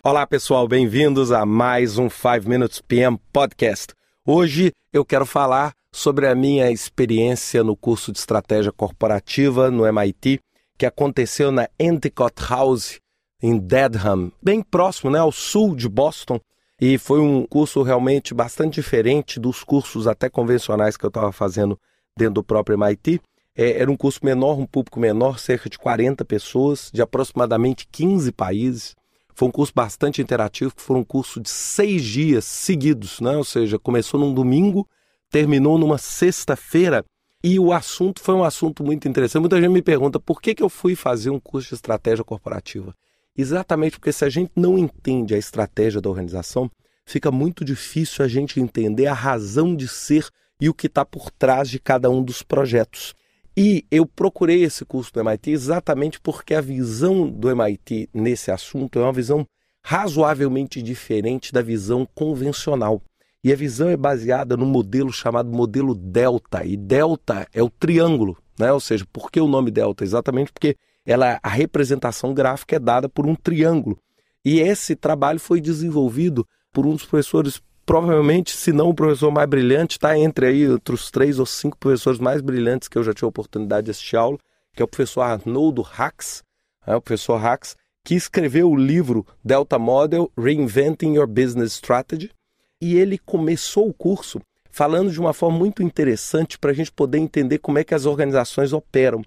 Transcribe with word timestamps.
Olá, 0.00 0.24
pessoal, 0.24 0.68
bem-vindos 0.68 1.32
a 1.32 1.44
mais 1.44 1.98
um 1.98 2.08
5 2.08 2.48
Minutes 2.48 2.80
PM 2.80 3.18
Podcast. 3.32 3.88
Hoje 4.24 4.70
eu 4.92 5.04
quero 5.04 5.26
falar 5.26 5.72
sobre 5.92 6.28
a 6.28 6.36
minha 6.36 6.70
experiência 6.70 7.64
no 7.64 7.74
curso 7.74 8.12
de 8.12 8.18
estratégia 8.20 8.70
corporativa 8.70 9.72
no 9.72 9.84
MIT, 9.84 10.38
que 10.78 10.86
aconteceu 10.86 11.50
na 11.50 11.68
Endicott 11.80 12.40
House 12.48 13.00
em 13.42 13.58
Dedham, 13.58 14.30
bem 14.40 14.62
próximo, 14.62 15.10
né, 15.10 15.18
ao 15.18 15.32
sul 15.32 15.74
de 15.74 15.88
Boston. 15.88 16.38
E 16.80 16.96
foi 16.96 17.18
um 17.20 17.44
curso 17.44 17.82
realmente 17.82 18.32
bastante 18.32 18.74
diferente 18.74 19.40
dos 19.40 19.64
cursos 19.64 20.06
até 20.06 20.30
convencionais 20.30 20.96
que 20.96 21.04
eu 21.04 21.08
estava 21.08 21.32
fazendo 21.32 21.76
dentro 22.16 22.34
do 22.34 22.44
próprio 22.44 22.76
MIT. 22.76 23.20
É, 23.56 23.80
era 23.80 23.90
um 23.90 23.96
curso 23.96 24.20
menor, 24.22 24.60
um 24.60 24.66
público 24.66 25.00
menor, 25.00 25.40
cerca 25.40 25.68
de 25.68 25.76
40 25.76 26.24
pessoas, 26.24 26.88
de 26.94 27.02
aproximadamente 27.02 27.88
15 27.90 28.30
países. 28.30 28.96
Foi 29.38 29.46
um 29.46 29.52
curso 29.52 29.72
bastante 29.72 30.20
interativo, 30.20 30.74
que 30.74 30.82
foi 30.82 30.96
um 30.96 31.04
curso 31.04 31.40
de 31.40 31.48
seis 31.48 32.02
dias 32.02 32.44
seguidos, 32.44 33.20
né? 33.20 33.36
ou 33.36 33.44
seja, 33.44 33.78
começou 33.78 34.18
num 34.18 34.34
domingo, 34.34 34.84
terminou 35.30 35.78
numa 35.78 35.96
sexta-feira, 35.96 37.04
e 37.44 37.56
o 37.56 37.72
assunto 37.72 38.20
foi 38.20 38.34
um 38.34 38.42
assunto 38.42 38.82
muito 38.82 39.06
interessante. 39.06 39.42
Muita 39.42 39.60
gente 39.60 39.70
me 39.70 39.80
pergunta 39.80 40.18
por 40.18 40.42
que, 40.42 40.56
que 40.56 40.62
eu 40.64 40.68
fui 40.68 40.96
fazer 40.96 41.30
um 41.30 41.38
curso 41.38 41.68
de 41.68 41.76
estratégia 41.76 42.24
corporativa. 42.24 42.92
Exatamente 43.36 43.92
porque 44.00 44.10
se 44.10 44.24
a 44.24 44.28
gente 44.28 44.50
não 44.56 44.76
entende 44.76 45.36
a 45.36 45.38
estratégia 45.38 46.00
da 46.00 46.10
organização, 46.10 46.68
fica 47.06 47.30
muito 47.30 47.64
difícil 47.64 48.24
a 48.24 48.28
gente 48.28 48.58
entender 48.58 49.06
a 49.06 49.14
razão 49.14 49.76
de 49.76 49.86
ser 49.86 50.26
e 50.60 50.68
o 50.68 50.74
que 50.74 50.88
está 50.88 51.04
por 51.04 51.30
trás 51.30 51.70
de 51.70 51.78
cada 51.78 52.10
um 52.10 52.24
dos 52.24 52.42
projetos. 52.42 53.14
E 53.60 53.84
eu 53.90 54.06
procurei 54.06 54.62
esse 54.62 54.84
curso 54.84 55.12
do 55.12 55.18
MIT 55.18 55.50
exatamente 55.50 56.20
porque 56.20 56.54
a 56.54 56.60
visão 56.60 57.28
do 57.28 57.50
MIT 57.50 58.08
nesse 58.14 58.52
assunto 58.52 59.00
é 59.00 59.02
uma 59.02 59.12
visão 59.12 59.44
razoavelmente 59.84 60.80
diferente 60.80 61.52
da 61.52 61.60
visão 61.60 62.06
convencional. 62.14 63.02
E 63.42 63.52
a 63.52 63.56
visão 63.56 63.88
é 63.88 63.96
baseada 63.96 64.56
no 64.56 64.64
modelo 64.64 65.12
chamado 65.12 65.50
modelo 65.50 65.92
delta. 65.92 66.64
E 66.64 66.76
delta 66.76 67.48
é 67.52 67.60
o 67.60 67.68
triângulo, 67.68 68.38
né? 68.56 68.72
Ou 68.72 68.78
seja, 68.78 69.04
por 69.12 69.28
que 69.28 69.40
o 69.40 69.48
nome 69.48 69.72
delta? 69.72 70.04
Exatamente 70.04 70.52
porque 70.52 70.76
ela, 71.04 71.40
a 71.42 71.48
representação 71.48 72.32
gráfica 72.32 72.76
é 72.76 72.78
dada 72.78 73.08
por 73.08 73.26
um 73.26 73.34
triângulo. 73.34 73.98
E 74.44 74.60
esse 74.60 74.94
trabalho 74.94 75.40
foi 75.40 75.60
desenvolvido 75.60 76.46
por 76.72 76.86
um 76.86 76.92
dos 76.92 77.04
professores 77.04 77.60
provavelmente, 77.88 78.54
se 78.54 78.70
não 78.70 78.90
o 78.90 78.94
professor 78.94 79.30
mais 79.30 79.48
brilhante, 79.48 79.92
está 79.92 80.16
entre 80.18 80.46
aí 80.46 80.64
entre 80.64 80.94
os 80.94 81.10
três 81.10 81.38
ou 81.38 81.46
cinco 81.46 81.78
professores 81.78 82.20
mais 82.20 82.42
brilhantes 82.42 82.86
que 82.86 82.98
eu 82.98 83.02
já 83.02 83.14
tive 83.14 83.24
a 83.24 83.30
oportunidade 83.30 83.86
de 83.86 83.92
assistir 83.92 84.16
aula, 84.16 84.36
que 84.74 84.82
é 84.82 84.84
o 84.84 84.88
professor 84.88 85.22
Arnoldo 85.22 85.82
Hax, 85.96 86.44
é, 86.86 86.94
o 86.94 87.00
professor 87.00 87.42
Hax, 87.42 87.74
que 88.04 88.14
escreveu 88.14 88.70
o 88.70 88.76
livro 88.76 89.26
Delta 89.42 89.78
Model 89.78 90.30
Reinventing 90.36 91.14
Your 91.14 91.26
Business 91.26 91.72
Strategy, 91.72 92.30
e 92.78 92.94
ele 92.94 93.16
começou 93.16 93.88
o 93.88 93.94
curso 93.94 94.38
falando 94.70 95.10
de 95.10 95.18
uma 95.18 95.32
forma 95.32 95.56
muito 95.56 95.82
interessante 95.82 96.58
para 96.58 96.72
a 96.72 96.74
gente 96.74 96.92
poder 96.92 97.16
entender 97.16 97.56
como 97.56 97.78
é 97.78 97.84
que 97.84 97.94
as 97.94 98.04
organizações 98.04 98.74
operam. 98.74 99.22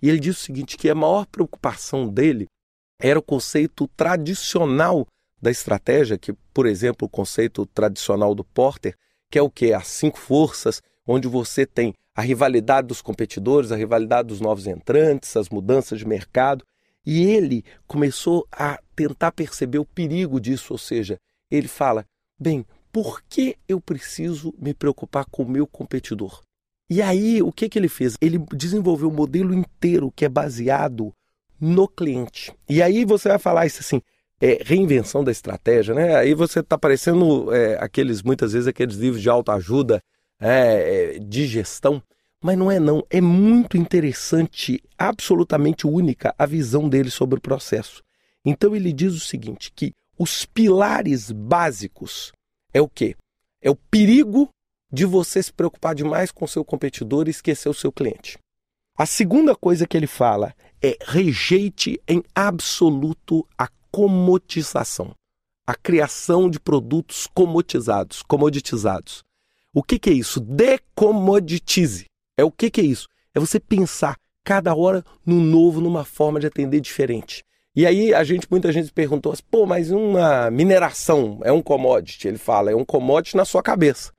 E 0.00 0.08
ele 0.08 0.18
disse 0.18 0.40
o 0.40 0.44
seguinte, 0.44 0.78
que 0.78 0.88
a 0.88 0.94
maior 0.94 1.26
preocupação 1.26 2.08
dele 2.08 2.46
era 2.98 3.18
o 3.18 3.22
conceito 3.22 3.86
tradicional 3.94 5.06
da 5.46 5.50
estratégia, 5.50 6.18
que, 6.18 6.32
por 6.52 6.66
exemplo, 6.66 7.06
o 7.06 7.08
conceito 7.08 7.64
tradicional 7.66 8.34
do 8.34 8.42
Porter, 8.42 8.96
que 9.30 9.38
é 9.38 9.42
o 9.42 9.48
que? 9.48 9.72
As 9.72 9.86
cinco 9.86 10.18
forças, 10.18 10.82
onde 11.06 11.28
você 11.28 11.64
tem 11.64 11.94
a 12.16 12.20
rivalidade 12.20 12.88
dos 12.88 13.00
competidores, 13.00 13.70
a 13.70 13.76
rivalidade 13.76 14.26
dos 14.26 14.40
novos 14.40 14.66
entrantes, 14.66 15.36
as 15.36 15.48
mudanças 15.48 16.00
de 16.00 16.04
mercado. 16.04 16.64
E 17.04 17.22
ele 17.22 17.64
começou 17.86 18.44
a 18.50 18.80
tentar 18.96 19.30
perceber 19.30 19.78
o 19.78 19.84
perigo 19.84 20.40
disso, 20.40 20.72
ou 20.74 20.78
seja, 20.78 21.16
ele 21.48 21.68
fala: 21.68 22.04
bem, 22.40 22.66
por 22.90 23.22
que 23.22 23.56
eu 23.68 23.80
preciso 23.80 24.52
me 24.58 24.74
preocupar 24.74 25.26
com 25.26 25.44
o 25.44 25.48
meu 25.48 25.64
competidor? 25.64 26.42
E 26.90 27.00
aí, 27.00 27.40
o 27.40 27.52
que, 27.52 27.68
que 27.68 27.78
ele 27.78 27.88
fez? 27.88 28.16
Ele 28.20 28.38
desenvolveu 28.52 29.08
um 29.08 29.14
modelo 29.14 29.54
inteiro 29.54 30.10
que 30.10 30.24
é 30.24 30.28
baseado 30.28 31.14
no 31.60 31.86
cliente. 31.86 32.52
E 32.68 32.82
aí 32.82 33.04
você 33.04 33.28
vai 33.28 33.38
falar 33.38 33.66
isso 33.66 33.80
assim: 33.80 34.02
é, 34.40 34.62
reinvenção 34.64 35.24
da 35.24 35.32
estratégia, 35.32 35.94
né? 35.94 36.16
Aí 36.16 36.34
você 36.34 36.60
está 36.60 36.76
parecendo 36.76 37.52
é, 37.54 37.76
aqueles, 37.80 38.22
muitas 38.22 38.52
vezes, 38.52 38.68
aqueles 38.68 38.96
livros 38.96 39.22
de 39.22 39.30
autoajuda, 39.30 40.00
é, 40.40 41.16
é, 41.16 41.18
de 41.18 41.46
gestão, 41.46 42.02
mas 42.42 42.58
não 42.58 42.70
é 42.70 42.78
não. 42.78 43.04
É 43.08 43.20
muito 43.20 43.76
interessante, 43.76 44.82
absolutamente 44.98 45.86
única 45.86 46.34
a 46.38 46.46
visão 46.46 46.88
dele 46.88 47.10
sobre 47.10 47.38
o 47.38 47.42
processo. 47.42 48.02
Então 48.44 48.76
ele 48.76 48.92
diz 48.92 49.14
o 49.14 49.20
seguinte, 49.20 49.72
que 49.74 49.92
os 50.18 50.44
pilares 50.44 51.30
básicos 51.30 52.32
é 52.72 52.80
o 52.80 52.88
quê? 52.88 53.16
É 53.60 53.70
o 53.70 53.76
perigo 53.76 54.48
de 54.92 55.04
você 55.04 55.42
se 55.42 55.52
preocupar 55.52 55.94
demais 55.94 56.30
com 56.30 56.46
seu 56.46 56.64
competidor 56.64 57.26
e 57.26 57.30
esquecer 57.30 57.68
o 57.68 57.74
seu 57.74 57.90
cliente. 57.90 58.38
A 58.96 59.04
segunda 59.04 59.54
coisa 59.54 59.86
que 59.86 59.96
ele 59.96 60.06
fala 60.06 60.54
é 60.82 60.96
rejeite 61.04 62.00
em 62.06 62.22
absoluto 62.34 63.46
a 63.58 63.68
comodização, 63.96 65.14
a 65.66 65.74
criação 65.74 66.50
de 66.50 66.60
produtos 66.60 67.26
comodizados, 67.32 68.20
comoditizados. 68.20 69.24
O 69.72 69.82
que, 69.82 69.98
que 69.98 70.10
é 70.10 70.12
isso? 70.12 70.38
Decomoditize. 70.38 72.04
É 72.36 72.44
o 72.44 72.50
que, 72.50 72.68
que 72.68 72.82
é 72.82 72.84
isso? 72.84 73.08
É 73.34 73.40
você 73.40 73.58
pensar 73.58 74.18
cada 74.44 74.74
hora 74.74 75.02
no 75.24 75.40
novo, 75.40 75.80
numa 75.80 76.04
forma 76.04 76.38
de 76.38 76.46
atender 76.46 76.78
diferente. 76.78 77.42
E 77.74 77.86
aí 77.86 78.12
a 78.12 78.22
gente, 78.22 78.46
muita 78.50 78.70
gente 78.70 78.92
perguntou 78.92 79.32
assim, 79.32 79.42
pô, 79.50 79.64
mas 79.64 79.90
uma 79.90 80.50
mineração 80.50 81.40
é 81.42 81.50
um 81.50 81.62
commodity? 81.62 82.28
Ele 82.28 82.36
fala, 82.36 82.70
é 82.70 82.76
um 82.76 82.84
commodity 82.84 83.34
na 83.34 83.46
sua 83.46 83.62
cabeça. 83.62 84.12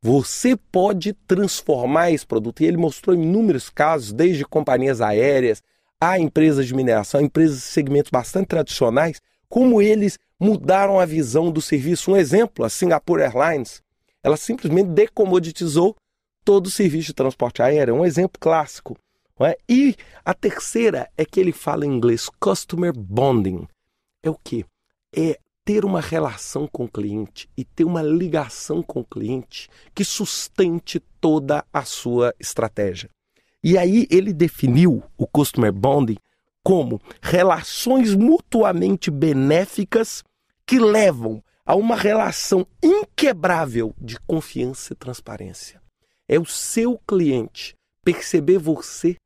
Você 0.00 0.56
pode 0.56 1.14
transformar 1.26 2.12
esse 2.12 2.24
produto. 2.24 2.60
E 2.60 2.66
ele 2.66 2.76
mostrou 2.76 3.16
inúmeros 3.16 3.68
casos, 3.68 4.12
desde 4.12 4.44
companhias 4.44 5.00
aéreas, 5.00 5.64
Há 6.00 6.18
empresas 6.18 6.66
de 6.66 6.74
mineração, 6.74 7.20
empresas 7.20 7.56
de 7.58 7.64
segmentos 7.64 8.10
bastante 8.10 8.48
tradicionais, 8.48 9.20
como 9.48 9.80
eles 9.80 10.18
mudaram 10.38 11.00
a 11.00 11.06
visão 11.06 11.50
do 11.50 11.62
serviço. 11.62 12.12
Um 12.12 12.16
exemplo, 12.16 12.64
a 12.64 12.68
Singapore 12.68 13.22
Airlines, 13.22 13.82
ela 14.22 14.36
simplesmente 14.36 14.88
decomoditizou 14.88 15.96
todo 16.44 16.66
o 16.66 16.70
serviço 16.70 17.08
de 17.08 17.14
transporte 17.14 17.62
aéreo. 17.62 17.94
É 17.94 17.98
um 17.98 18.04
exemplo 18.04 18.38
clássico. 18.38 18.96
É? 19.38 19.58
E 19.68 19.94
a 20.24 20.32
terceira 20.32 21.10
é 21.16 21.24
que 21.24 21.38
ele 21.38 21.52
fala 21.52 21.84
em 21.84 21.90
inglês 21.90 22.30
customer 22.40 22.92
bonding. 22.92 23.68
É 24.22 24.30
o 24.30 24.34
que? 24.34 24.64
É 25.14 25.38
ter 25.62 25.84
uma 25.84 26.00
relação 26.00 26.66
com 26.66 26.84
o 26.84 26.88
cliente 26.88 27.48
e 27.56 27.64
ter 27.64 27.84
uma 27.84 28.00
ligação 28.00 28.82
com 28.82 29.00
o 29.00 29.04
cliente 29.04 29.68
que 29.94 30.04
sustente 30.04 31.00
toda 31.20 31.64
a 31.72 31.84
sua 31.84 32.34
estratégia. 32.38 33.10
E 33.66 33.76
aí 33.76 34.06
ele 34.12 34.32
definiu 34.32 35.02
o 35.18 35.26
customer 35.26 35.72
bonding 35.72 36.18
como 36.62 37.00
relações 37.20 38.14
mutuamente 38.14 39.10
benéficas 39.10 40.22
que 40.64 40.78
levam 40.78 41.42
a 41.64 41.74
uma 41.74 41.96
relação 41.96 42.64
inquebrável 42.80 43.92
de 44.00 44.20
confiança 44.20 44.92
e 44.92 44.96
transparência. 44.96 45.82
É 46.28 46.38
o 46.38 46.46
seu 46.46 46.96
cliente 47.08 47.74
perceber 48.04 48.58
você 48.58 49.16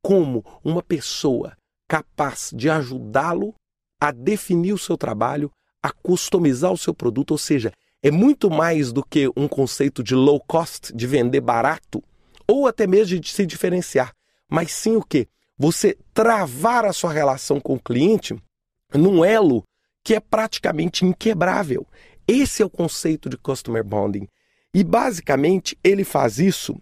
como 0.00 0.42
uma 0.64 0.82
pessoa 0.82 1.54
capaz 1.86 2.50
de 2.54 2.70
ajudá-lo 2.70 3.54
a 4.00 4.10
definir 4.10 4.72
o 4.72 4.78
seu 4.78 4.96
trabalho, 4.96 5.52
a 5.82 5.92
customizar 5.92 6.72
o 6.72 6.78
seu 6.78 6.94
produto, 6.94 7.32
ou 7.32 7.38
seja, 7.38 7.70
é 8.02 8.10
muito 8.10 8.48
mais 8.48 8.90
do 8.90 9.04
que 9.04 9.30
um 9.36 9.46
conceito 9.46 10.02
de 10.02 10.14
low 10.14 10.40
cost, 10.40 10.96
de 10.96 11.06
vender 11.06 11.42
barato, 11.42 12.02
ou 12.52 12.66
até 12.66 12.86
mesmo 12.86 13.18
de 13.18 13.30
se 13.30 13.46
diferenciar, 13.46 14.14
mas 14.46 14.72
sim 14.72 14.94
o 14.94 15.02
que? 15.02 15.26
Você 15.56 15.96
travar 16.12 16.84
a 16.84 16.92
sua 16.92 17.10
relação 17.10 17.58
com 17.58 17.76
o 17.76 17.80
cliente 17.80 18.36
num 18.92 19.24
elo 19.24 19.64
que 20.04 20.14
é 20.14 20.20
praticamente 20.20 21.06
inquebrável. 21.06 21.86
Esse 22.28 22.60
é 22.62 22.66
o 22.66 22.68
conceito 22.68 23.30
de 23.30 23.38
customer 23.38 23.82
bonding. 23.82 24.28
E 24.74 24.84
basicamente 24.84 25.78
ele 25.82 26.04
faz 26.04 26.38
isso 26.38 26.78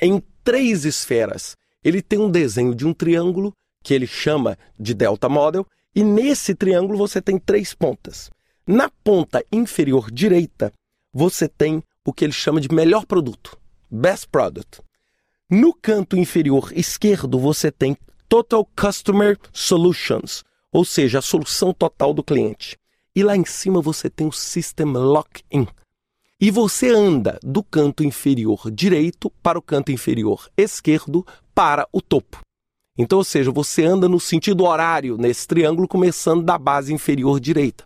em 0.00 0.22
três 0.42 0.86
esferas. 0.86 1.54
Ele 1.82 2.00
tem 2.00 2.18
um 2.18 2.30
desenho 2.30 2.74
de 2.74 2.86
um 2.86 2.94
triângulo 2.94 3.52
que 3.82 3.92
ele 3.92 4.06
chama 4.06 4.56
de 4.80 4.94
delta 4.94 5.28
model, 5.28 5.66
e 5.94 6.02
nesse 6.02 6.54
triângulo 6.54 6.96
você 6.96 7.20
tem 7.20 7.38
três 7.38 7.74
pontas. 7.74 8.30
Na 8.66 8.88
ponta 8.88 9.44
inferior 9.52 10.10
direita, 10.10 10.72
você 11.12 11.46
tem 11.46 11.82
o 12.06 12.10
que 12.10 12.24
ele 12.24 12.32
chama 12.32 12.58
de 12.58 12.72
melhor 12.72 13.04
produto, 13.04 13.58
best 13.90 14.26
product. 14.28 14.80
No 15.56 15.72
canto 15.72 16.16
inferior 16.16 16.72
esquerdo, 16.74 17.38
você 17.38 17.70
tem 17.70 17.96
Total 18.28 18.68
Customer 18.76 19.38
Solutions, 19.52 20.42
ou 20.72 20.84
seja, 20.84 21.20
a 21.20 21.22
solução 21.22 21.72
total 21.72 22.12
do 22.12 22.24
cliente. 22.24 22.76
E 23.14 23.22
lá 23.22 23.36
em 23.36 23.44
cima 23.44 23.80
você 23.80 24.10
tem 24.10 24.26
o 24.26 24.32
System 24.32 24.86
Lock-in. 24.86 25.68
E 26.40 26.50
você 26.50 26.88
anda 26.88 27.38
do 27.40 27.62
canto 27.62 28.02
inferior 28.02 28.68
direito 28.68 29.30
para 29.40 29.56
o 29.56 29.62
canto 29.62 29.92
inferior 29.92 30.50
esquerdo 30.56 31.24
para 31.54 31.86
o 31.92 32.02
topo. 32.02 32.40
Então, 32.98 33.18
ou 33.18 33.24
seja, 33.24 33.52
você 33.52 33.84
anda 33.84 34.08
no 34.08 34.18
sentido 34.18 34.64
horário 34.64 35.16
nesse 35.16 35.46
triângulo, 35.46 35.86
começando 35.86 36.42
da 36.42 36.58
base 36.58 36.92
inferior 36.92 37.38
direita. 37.38 37.84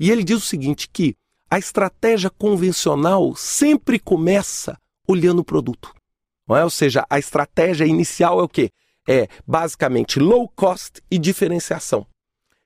E 0.00 0.10
ele 0.10 0.24
diz 0.24 0.38
o 0.38 0.46
seguinte: 0.46 0.88
que 0.90 1.14
a 1.50 1.58
estratégia 1.58 2.30
convencional 2.30 3.36
sempre 3.36 3.98
começa 3.98 4.78
olhando 5.06 5.40
o 5.40 5.44
produto. 5.44 5.92
É? 6.50 6.64
Ou 6.64 6.70
seja, 6.70 7.06
a 7.08 7.18
estratégia 7.18 7.84
inicial 7.84 8.40
é 8.40 8.42
o 8.42 8.48
quê? 8.48 8.70
É 9.08 9.28
basicamente 9.46 10.20
low 10.20 10.48
cost 10.48 11.00
e 11.10 11.18
diferenciação. 11.18 12.06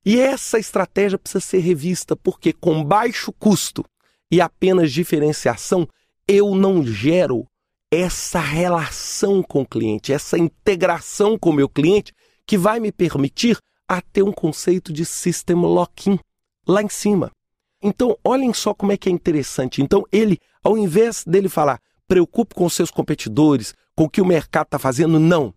E 0.05 0.21
essa 0.21 0.59
estratégia 0.59 1.19
precisa 1.19 1.41
ser 1.41 1.59
revista 1.59 2.15
porque 2.15 2.53
com 2.53 2.85
baixo 2.85 3.33
custo 3.33 3.85
e 4.31 4.41
apenas 4.41 4.93
diferenciação, 4.93 5.89
eu 6.29 6.55
não 6.55 6.85
gero 6.85 7.47
essa 7.91 8.41
relação 8.41 9.43
com 9.43 9.63
o 9.63 9.67
cliente, 9.67 10.13
essa 10.13 10.37
integração 10.37 11.39
com 11.39 11.51
o 11.51 11.53
meu 11.53 11.69
cliente 11.69 12.13
que 12.47 12.59
vai 12.59 12.81
me 12.81 12.93
permitir 12.93 13.59
a 13.89 14.01
ter 14.01 14.23
um 14.23 14.33
conceito 14.33 14.93
de 14.93 15.05
system 15.05 15.57
lock-in 15.57 16.19
lá 16.67 16.83
em 16.83 16.89
cima. 16.89 17.31
Então, 17.83 18.19
olhem 18.25 18.53
só 18.53 18.75
como 18.75 18.93
é 18.93 18.97
que 18.97 19.09
é 19.09 19.13
interessante. 19.13 19.83
Então, 19.83 20.05
ele, 20.11 20.39
ao 20.63 20.77
invés 20.77 21.25
dele 21.25 21.49
falar, 21.49 21.81
preocupe 22.09 22.55
com 22.55 22.69
seus 22.69 22.91
competidores, 22.91 23.75
com 23.95 24.05
o 24.05 24.11
que 24.11 24.21
o 24.21 24.27
mercado 24.27 24.67
está 24.67 24.79
fazendo, 24.79 25.19
não. 25.19 25.53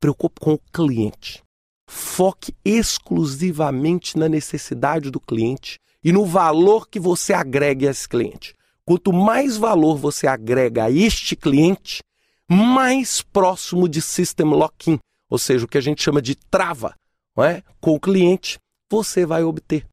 Preocupe 0.00 0.40
com 0.40 0.54
o 0.54 0.60
cliente. 0.72 1.42
Foque 1.88 2.54
exclusivamente 2.64 4.18
na 4.18 4.28
necessidade 4.28 5.10
do 5.10 5.20
cliente 5.20 5.78
e 6.02 6.12
no 6.12 6.24
valor 6.24 6.88
que 6.88 6.98
você 6.98 7.32
agrega 7.32 7.88
a 7.88 7.90
esse 7.90 8.08
cliente. 8.08 8.54
Quanto 8.84 9.12
mais 9.12 9.56
valor 9.56 9.96
você 9.96 10.26
agrega 10.26 10.84
a 10.84 10.90
este 10.90 11.34
cliente, 11.34 12.02
mais 12.48 13.22
próximo 13.22 13.88
de 13.88 14.02
system 14.02 14.46
lock-in, 14.46 14.98
ou 15.30 15.38
seja, 15.38 15.64
o 15.64 15.68
que 15.68 15.78
a 15.78 15.80
gente 15.80 16.02
chama 16.02 16.20
de 16.20 16.34
trava, 16.34 16.94
é? 17.38 17.62
com 17.80 17.94
o 17.94 18.00
cliente, 18.00 18.58
você 18.90 19.24
vai 19.24 19.42
obter. 19.42 19.86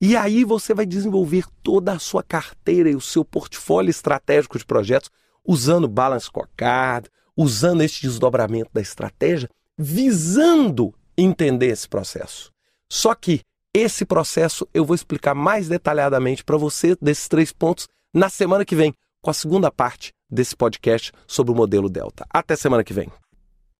E 0.00 0.16
aí 0.16 0.42
você 0.42 0.74
vai 0.74 0.84
desenvolver 0.84 1.44
toda 1.62 1.92
a 1.92 1.98
sua 2.00 2.24
carteira 2.24 2.90
e 2.90 2.96
o 2.96 3.00
seu 3.00 3.24
portfólio 3.24 3.90
estratégico 3.90 4.58
de 4.58 4.66
projetos 4.66 5.08
usando 5.44 5.88
Balance 5.88 6.26
Scorecard, 6.26 7.08
usando 7.36 7.82
este 7.82 8.02
desdobramento 8.02 8.70
da 8.72 8.80
estratégia, 8.80 9.48
visando 9.76 10.94
entender 11.16 11.68
esse 11.68 11.88
processo. 11.88 12.52
Só 12.90 13.14
que 13.14 13.40
esse 13.74 14.04
processo 14.04 14.68
eu 14.74 14.84
vou 14.84 14.94
explicar 14.94 15.34
mais 15.34 15.68
detalhadamente 15.68 16.44
para 16.44 16.56
você 16.56 16.96
desses 17.00 17.28
três 17.28 17.52
pontos 17.52 17.88
na 18.12 18.28
semana 18.28 18.64
que 18.64 18.76
vem, 18.76 18.94
com 19.22 19.30
a 19.30 19.34
segunda 19.34 19.70
parte 19.70 20.12
desse 20.30 20.54
podcast 20.54 21.12
sobre 21.26 21.52
o 21.52 21.56
modelo 21.56 21.88
Delta. 21.88 22.26
Até 22.30 22.54
semana 22.56 22.84
que 22.84 22.92
vem. 22.92 23.10